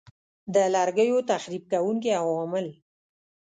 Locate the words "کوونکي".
1.73-2.11